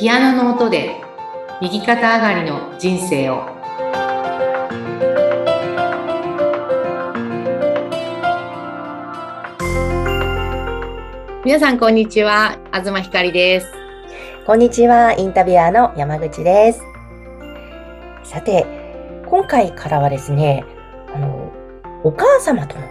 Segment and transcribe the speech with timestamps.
[0.00, 0.98] ピアノの音で
[1.60, 3.42] 右肩上がりの人生を。
[11.44, 12.56] 皆さんこんにちは。
[12.72, 13.66] 東ひかりです。
[14.46, 16.80] こんにちは、インタビュアーの山口です。
[18.24, 18.64] さて、
[19.26, 20.64] 今回からはですね、
[21.14, 21.52] あの、
[22.04, 22.88] お母様との、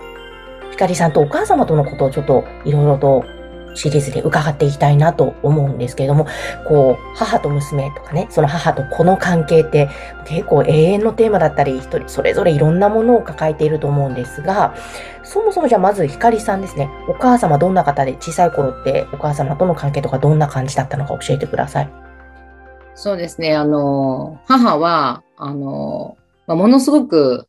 [0.69, 3.25] ひかりさんとお母様とのことをちょっといろいろと
[3.75, 6.27] シリーズで伺っていきたいなと思うんですけれども、
[6.67, 9.89] こう、母と娘とかね、その母と子の関係って
[10.25, 14.75] 結構永遠のテーマだったり、一人それぞれいろんなものを抱えていると思うんですが、
[15.23, 21.89] そもそもじゃあまずひかりさんですね、お母様どんな方で小さい頃ってお母様との関係とかどんな感じだったのか教えてください。
[22.95, 23.55] そうですね。
[23.55, 26.17] あの母はあの、
[26.47, 27.47] まあ、ものすごく、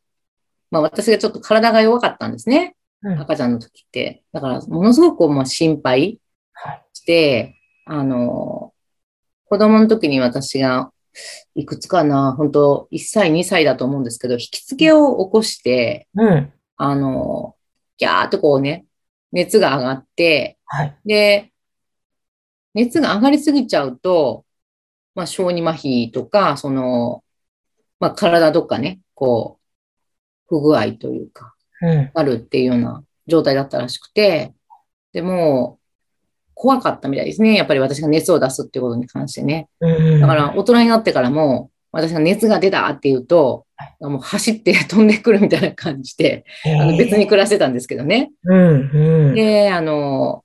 [0.69, 2.75] まあ、私がちょっと体が弱かったんですね。
[3.03, 6.19] うん赤ちゃんの時ってだからものすごくもう心配
[6.53, 8.73] はいして、あの、
[9.45, 10.91] 子供の時に私が、
[11.55, 16.53] いくつかな、本当1歳、2歳だと思うんですけど、引きつけを起こして、うん。
[16.77, 17.55] あの、
[17.97, 18.85] ギャーっとこうね、
[19.31, 20.97] 熱が上がって、はい。
[21.05, 21.51] で、
[22.73, 24.45] 熱が上がりすぎちゃうと、
[25.15, 27.23] まあ、小児麻痺とか、その、
[27.99, 32.11] まあ、体どっかね、こう、不具合というか、うん。
[32.13, 34.53] なるっていうような状態だったらしくて、
[35.13, 35.79] でも、
[36.53, 37.55] 怖かったみたいですね。
[37.55, 39.67] やっぱり私が熱を出すっていうことに関してね。
[39.79, 40.21] うん。
[40.21, 43.65] だから、大人になってからも、私が熱が出たって言うと、
[43.99, 46.45] もう走って 飛んでくるみたいな感じで、
[46.79, 48.31] あの別に暮らしてたんですけどね。
[49.33, 50.43] で、あの、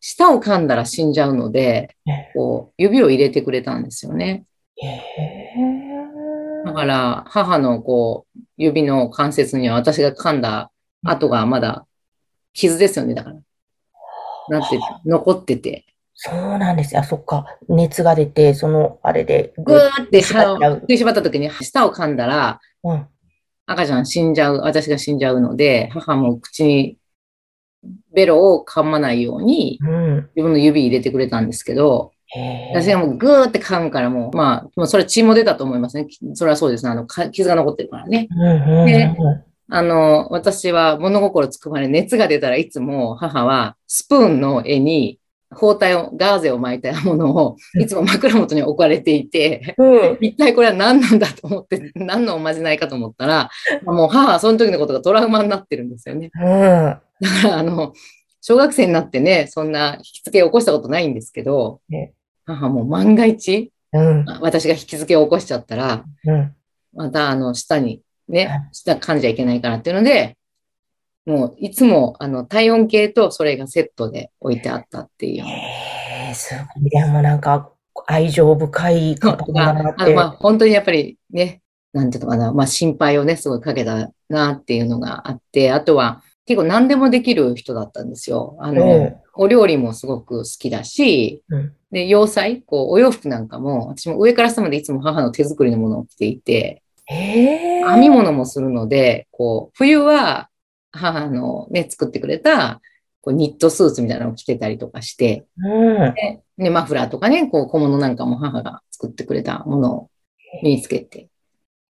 [0.00, 4.44] 舌を噛んだら死んじゃうので、ねこう、指を入れてくれたんですよね。
[6.64, 10.70] だから、母のこう、指の関節には私が噛んだ
[11.04, 11.86] 跡がまだ
[12.52, 13.36] 傷ですよね、だから。
[14.60, 15.84] なって、残ってて。
[16.14, 17.00] そうなんですよ。
[17.00, 17.46] あ、そっか。
[17.68, 23.06] 熱が出て、その、あれで、ぐーって縛っちゃう歯を食いしばった時に舌を噛んだら、うん。
[23.66, 26.98] 赤ちゃん死んじゃう、私が死んじゃうので、母も口に
[28.14, 30.30] ベロを噛まないようにうん。
[30.36, 32.21] 自分の指入れてくれたんですけど、へ
[32.74, 36.06] 私がもうグーって噛むからもう、まあ、もうそれ血も出たと思いますね。
[36.34, 36.90] それはそうですね。
[36.90, 38.28] あの、か傷が残ってるからね。
[38.86, 45.18] でうあの、私は物心つくまで熱が出たらいつも母はスプーンの絵に
[45.54, 49.82] 包帯を、ガーゼを巻いたものをいつも枕元に置かれていて、ん。
[49.82, 50.18] うん。
[50.20, 53.50] 一体これは何なんだと思って、何のおまじないかと思ったら、
[53.84, 56.30] もう母はその時のことがトラウマになってるんですよね。
[56.34, 56.42] うん。
[56.42, 56.98] だ
[57.42, 57.92] から、あの、
[58.40, 62.12] 小学生になってね、そんな引き付けを起こしたことないんですけどね、
[62.44, 64.24] 母も万が一、うん。
[64.40, 66.54] 私が引き付けを起こしちゃったら、うん。
[66.94, 70.36] またあの、舌にね、舌噛んじゃいけないからっていうので、
[71.24, 75.44] もういつもあの、体温計とそれがセットで置いてあったっていう。
[75.44, 76.90] へえ、すごい。
[76.90, 77.70] でもなんか、
[78.06, 80.02] 愛情深い方だなって。
[80.02, 81.60] あの、まあ、本当にやっぱりね、
[81.92, 88.56] なんていうのかな、まあ、心配をね、すごいかけたなっていうのがあって、あとは結構何でもできる人だったんですよ。
[88.60, 96.82] あの、うんお料理もすごく好きだし、うんで、洋裁、こう、お洋服なんかも、私も上から下までいつも母の手作りのものを着ていて。
[97.04, 100.48] 編み物もするので、こう、冬は
[100.90, 102.80] 母のね、作ってくれた、
[103.20, 106.14] こうニットスーツみたいなのを着てたりとかして、うん。
[106.14, 110.10] で、でマフラーとかね、こう小物なんかも母が作ってくれたものを
[110.62, 111.28] 身につけて。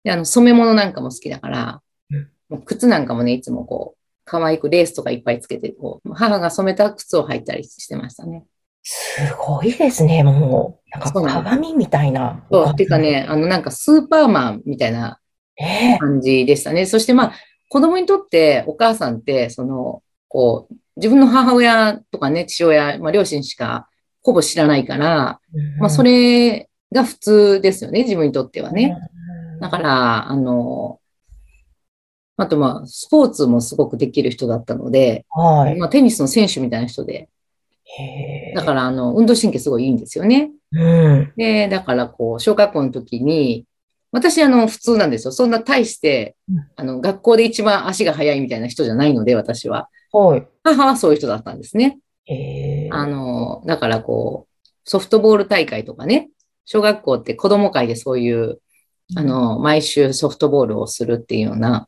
[0.05, 3.96] で、あの、染め物なんかも好きだからうん、もう靴なんかもね、いつもこう、
[4.27, 8.45] 可愛くレースとかいっぱいつけて、こう、母が染めた靴を履いたりしてましたね。
[8.83, 10.91] すごいですね、もう。
[10.99, 12.45] なんか鏡みたいな。
[12.51, 15.21] そう、っていうかね、あの、なんかスーパーマンみたいな
[15.57, 15.99] ええ。
[15.99, 16.87] 感じでしたね。
[16.87, 17.33] そしてまあ、
[17.69, 23.89] 子供にとってお母さんって、その、こう、自分の母親とかね、父親、まあ両親しか
[24.23, 25.41] ほぼ知らないから、
[25.79, 28.97] まあそれが普通ですよね、自分にとってはね。
[29.55, 29.61] うん。
[29.61, 31.01] だから、あの、
[32.39, 35.77] あとまあ、スポーツもすごくできる人だったので、はい。
[35.77, 37.29] まあテニスの選手みたいな人で。
[38.55, 40.51] だからあの、運動神経すごいいいんですよね。
[40.73, 41.33] うん。
[41.37, 43.65] で、だからこう、小学校の時に、
[44.13, 45.33] 私あの、普通なんですよ。
[45.33, 49.89] そんな大してうん、あの、学校で一番足が速いみたいな人じゃないので、私は。
[50.13, 50.47] はい。
[50.63, 51.99] 母はそういう人だったんですね。
[52.91, 56.31] あの、だからこう、ソフトボール大会とかね、
[56.65, 58.61] 小学校って子供会でそういう、
[59.15, 61.87] あの、毎週ソフトボールをするっていうようなうん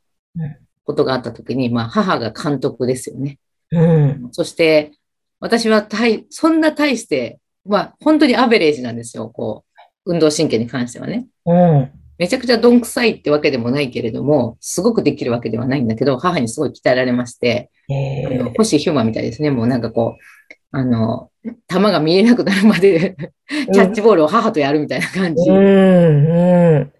[0.84, 3.38] ことがあった時に、まあ、母が監督ですよね。
[3.70, 4.28] うん。
[4.32, 4.92] そして、
[5.40, 9.64] 私は大、そんな大して、まあ、本当にアベレージなんですよ、こ
[10.06, 11.26] う、運動神経に関してはね。
[11.44, 11.90] うん。
[12.18, 18.52] めちゃくちゃどんくさいってわけでもないけれども、すごくできるわけではないんだけど、母にすごい鍛えられまして、へあのえ。
[18.56, 19.50] 星ヒューマンみたいですね。
[19.50, 21.30] もうなんかこう、あの、
[21.68, 23.16] 球が見えなくなるまで
[23.72, 25.48] キャッチボールを母とやるみたいな感じ。
[25.48, 26.92] うん、うん。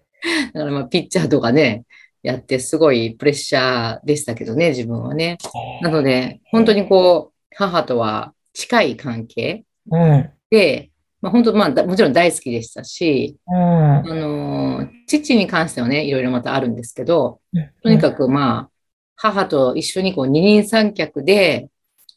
[0.53, 1.83] だからまあ、ピッチャーとかね、
[2.29, 5.37] やってすごいプレッシャーでしたけどね、自分はね。
[5.81, 10.91] なので、本当にこう、母とは近い関係うん、で、
[11.21, 13.55] まあ本当、まあ、だもちろん大好きでしたし、うん。
[13.55, 17.41] あのー、父に関してはね、いろいろまたあるんですけど、
[17.83, 18.69] とにかくまあ、
[19.15, 21.69] 母と一緒にこう二人三脚で、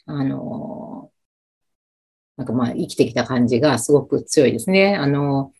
[0.06, 4.96] あのー、なんかまあ生きてきた感じがすごく強いですね。
[4.96, 5.52] あの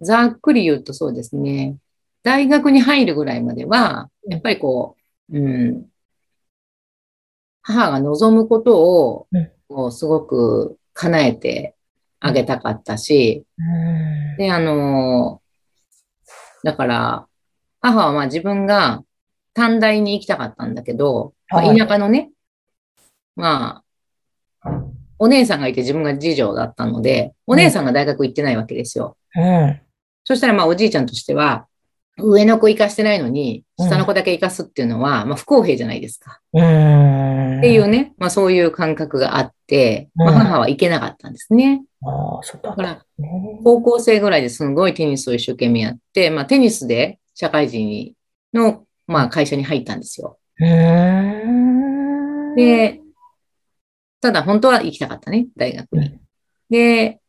[0.00, 1.76] ー、ざっくり言うとそうですね。
[2.22, 4.96] 大学に入るぐらいまでは、やっぱりこ
[5.30, 5.86] う、うん、
[7.62, 11.76] 母が望むことをうん、こうすごく叶えて
[12.18, 14.36] あげたかったし、うん。
[14.36, 15.50] で、あのー
[16.62, 17.26] だから、
[17.80, 19.02] 母はまあ自分が
[19.54, 22.30] 短大に行きたかったんだけど、まあはい田舎のね、
[23.34, 23.82] ま
[24.62, 24.70] あ、
[25.18, 29.16] お姉さんがいて自分が次女だったので、お姉さんが大学行ってないわけですよ。
[29.34, 29.80] うん。
[30.24, 31.66] そしたらまあおじいちゃんとしては、
[32.22, 36.40] 上の子行かしてないのに、うん下の子だけ行かすっていうのは、まあ不公平じゃないですか。
[36.52, 37.58] うん。
[37.58, 41.82] っていうね、まあそういう感覚があって、まあうん母は行けなかったんですね。
[42.02, 43.60] ああ、そうだから、ね。
[43.64, 48.12] 高校生ぐらいですごいテニスを一生懸命やって、まあテニスで社会人
[48.52, 50.38] の、まあ会社に入ったんですよ。
[50.58, 52.54] うん。
[52.54, 53.00] で、
[54.20, 56.18] ただ本当は行きたかったね、大学に。
[56.68, 57.20] で、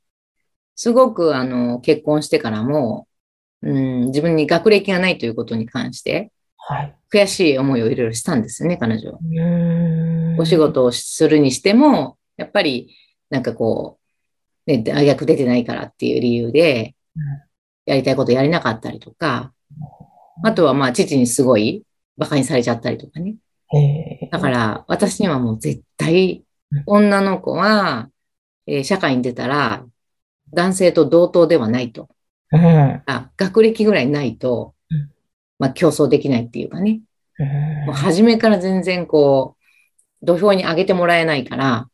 [0.75, 3.07] すごくあの結婚してからも、
[3.63, 6.95] うん、自分に学歴がないということに関して、はい。
[7.11, 9.19] 悔しい思いをいろいろしたんですよね、彼女は。
[9.21, 10.39] うん。
[10.39, 12.95] お仕事をするにしても、やっぱり
[13.29, 13.99] なんかこ
[14.67, 17.23] う、ね、大学出てないからっていう理由でうん、
[17.85, 19.53] やりたいことやれなかったりとか、
[20.43, 21.85] あとはまあ父にすごい
[22.17, 23.35] 馬鹿にされちゃったりとかね。
[23.69, 24.29] へえ。
[24.31, 26.43] だから私にはもう絶対
[26.85, 28.09] 女の子は、
[28.67, 29.85] えー社会に出たら
[30.53, 32.09] 男性と同等ではないと。
[32.51, 33.03] うん。
[33.05, 35.11] あ学歴ぐらいないとうん、
[35.59, 37.01] まあ競争できないっていうかね。
[37.39, 39.55] うんもう初めから全然こ
[40.21, 41.89] う、土俵に上げてもらえないから、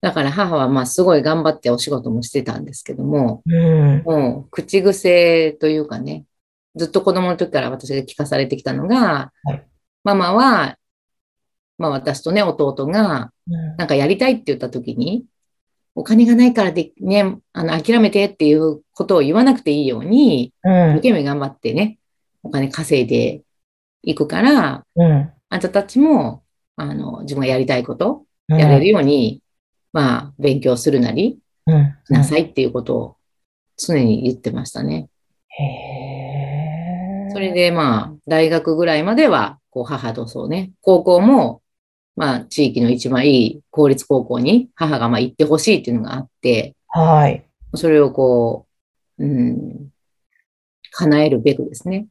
[0.00, 4.02] だから母はまあすごい頑張ってお仕事もしてたんですけども、うん。
[4.04, 6.24] もう口癖というかね、
[6.76, 9.66] ずっと子供の時から私が聞かされてきたのが、はい
[10.04, 10.76] ママは、
[11.78, 15.24] まあ私とね、弟が、うんなんかやりたいって言った時に、
[15.94, 20.96] お金がないからで、ね、あの、諦めてっていうことを言わなくていいように、う一生ん。
[20.96, 21.98] 懸命頑張ってね、
[22.42, 23.42] お金稼いで
[24.02, 25.32] いくから、うん。
[25.48, 26.42] あんたたちも、
[26.76, 29.40] あの、自分がやりたいこと、うんやれるように、
[29.92, 31.96] まあ、勉強するなり、うん。
[32.04, 33.16] しなさいっていうことを
[33.78, 35.08] 常に言ってましたね。
[35.48, 37.30] へえ。
[37.30, 41.62] それでまあ、大学ぐらいまでは、こう、母とそうね、高校も、
[42.16, 47.44] まあ、地域の一番いい公立高校に母がまあ行ってほしいっていうのがあって、はい。
[47.74, 48.66] それをこ
[49.18, 49.88] う、うん、
[50.92, 52.06] 叶えるべくですね。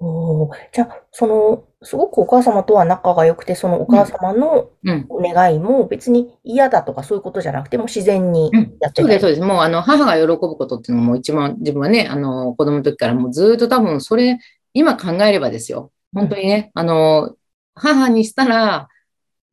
[0.00, 5.06] おーじゃあ、その、すごくお母様とは仲が良くて、そのお母様のうん。
[5.08, 9.42] 願いも別に嫌だとかそういうことじゃなくて、もう自然にうんやってたそうです、そうです。
[9.42, 14.38] もう、あの、母が喜ぶことっていうのも一番、自分はね、あの、子供の時からもうずーっと多分、それ、
[14.74, 15.92] 今考えればですよ。
[16.12, 17.36] 本当にね、あの、
[17.76, 18.88] 母にしたら、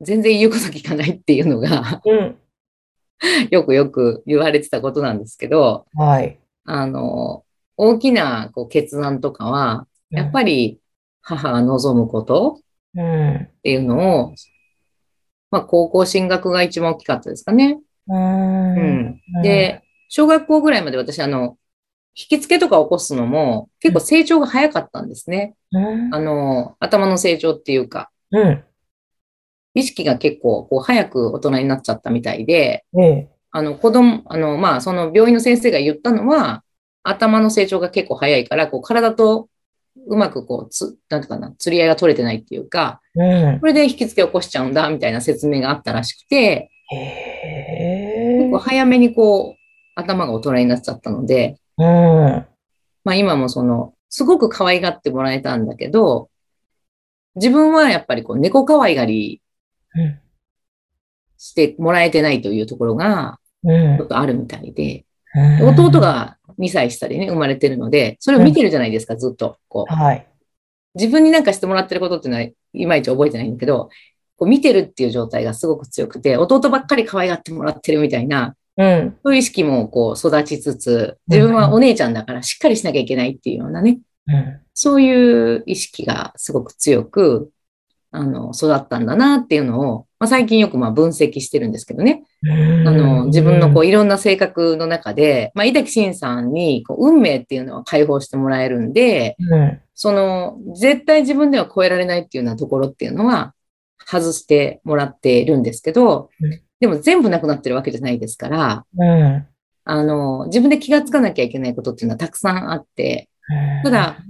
[0.00, 2.36] 全然言うこと聞かないっていうのが、うん。
[3.50, 6.38] よくよく言われてたことなんですけど、はい。
[6.64, 7.44] あの、
[7.76, 10.80] 大きなこう決断とかは、やっぱり
[11.22, 12.60] 母が望むこと
[12.96, 13.36] うん。
[13.36, 14.34] っていうのを、
[15.50, 17.80] まあ、高校進学が一番大きかったですかね。
[18.08, 18.16] うー。
[18.16, 19.42] うんん。
[19.42, 21.56] で、小学校ぐらいまで私、あの、
[22.16, 25.54] 引き付けとか起こすのも結構成長が早かったんですね。
[25.72, 26.14] うん。
[26.14, 28.64] あの、頭の成長っていうか、うん。
[29.74, 33.28] 意識が結構こう早く大人になっちゃったみたいで、ええ。
[33.52, 36.62] あの、子供、あの、まあ、その病院の先生が言ったのは、
[37.02, 39.48] 頭の成長が結構早いから、こう、体と
[40.06, 43.60] うまくこう、つ、なんてかな、釣り合いが取れてないっていうか、うん。
[43.60, 46.70] これで引き付け起こしちゃうんだ、みたいな説明があったらしくて、
[48.38, 48.58] 結構。
[48.58, 49.60] 早めにこう、
[49.96, 52.46] 頭が大人になっちゃったので、うん。
[53.04, 56.28] まあ今もその、すごく可愛がってもらえたんだけど、
[57.34, 59.49] 自分はやっぱりこう、猫可愛がりうん。
[61.38, 65.04] してもらえてないというところが、うんちょっとあるみたいで、
[65.34, 65.68] うん。
[65.68, 69.58] 弟が2歳下でね、生まれてるので、それを見てるじゃないですか、ずっと。
[69.68, 70.26] こう、はい。
[70.94, 73.90] 自分になんかしてもらってることっていうのは、いまいち覚えてないんだけど、
[74.36, 79.16] こう見てるっていう状態がすごく強くて、弟ばっかり可愛がってもらってるみたいな、うん。
[79.22, 84.60] そういう意識もこう育ちつつ、自分はお姉ちゃんだからしっかりしなきゃいけないっていうようなね、うん。
[84.74, 87.50] そういう意識がすごく強く、
[88.12, 92.24] あの、育ったんだなっていうのを、まあ、最近よくまあ分析してるんですけどね。
[92.84, 99.80] ああの、自分のこういろんな性格の中で、まあ、井崎慎さんにこう運命っていうのは解放してもらえるんで、うん。
[99.94, 103.54] その、絶対自分では超えられないっていうようなところっていうのは、
[104.06, 109.46] 外してもらってるんですけどうん、でも全部なくなってるわけじゃないですから、うん。
[109.84, 113.28] あの、自分で気がつかなきゃいけないことっていうのはたくさんあって、
[113.84, 114.29] ただ、う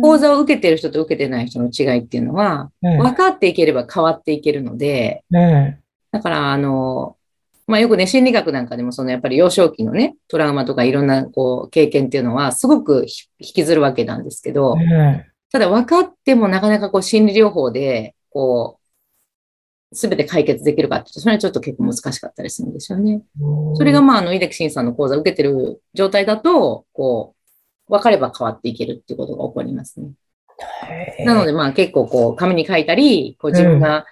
[0.00, 5.78] 講座を受けてる人と受けてない人の違いっていうのは、うん、分かっていければ変わっていけるので、うん。
[6.12, 7.16] だから、あの、
[7.66, 15.24] まあ、よくね、心理学なんかでも、そのやっぱり幼少期のね、トラウマとかいろんな、こう、経験っていうのは、すごくひ引きずるわけなんですけど、うん。
[15.52, 18.80] ただ分かってもなかなかこう、心理療法で、こう、
[19.92, 23.22] すべて解決できるかってと、それはちょっと結構難しかったりするんですよね。
[23.74, 27.39] それが、まあ、あの、井崎慎さんの講座を受けてる状態だと、こう、
[27.90, 30.10] 分かれば変わっていけるっていうことが起こりますね。
[31.24, 34.06] なので、まあ結構こう、紙に書いたり、こう自分が、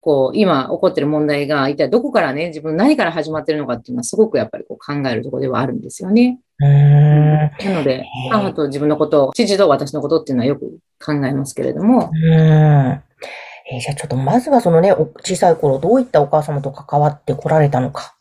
[0.00, 6.40] こう、今起こってる問題が、一体どこからね、自分何から始まってるのかっていうのはすごくやっぱりこう考えるところではあるんですよね。
[6.58, 7.34] うーん。
[7.36, 12.32] なので、母と自分のこと、父と私のことっていうのはよく考えますけれども、うん。
[12.32, 18.14] えーじゃあちょっとまずはそのね、お小さい頃どういったお母様と関わってこられたのか、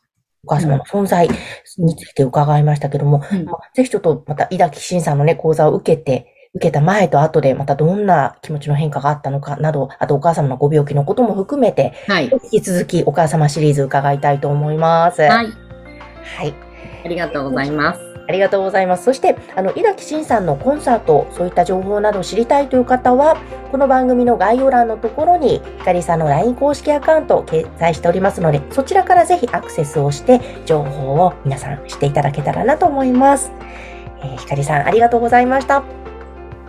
[0.43, 1.29] お母様の存在
[1.77, 12.29] について伺いましたけども、うんまあぜひちょっとまた井崎慎さんのね、講座を受けて、受けた前と後でまたどんな気持ちの変化があったのかなど、あとお母様のご病気のことも含めて、はい。
[12.51, 15.21] 引き続きお母様シリーズ伺いたいと思います。
[15.21, 15.47] はい。
[15.47, 16.53] はい。
[17.05, 18.10] ありがとうございます。
[18.31, 19.03] ありがとうございます。
[19.03, 23.35] そして、あの、井崎慎さんのコンサート、そういった情報などを知りたいという方は、
[23.73, 33.51] この番組の概要欄のところに、ひかりさんの LINE 公式アカウントを掲載しておりますので、そちらからぜひアクセスをして、情報を皆さんしていただけたらなと思います。
[34.23, 35.83] えーひかりさん、ありがとうございました。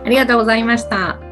[0.05, 1.22] ありがとうございました。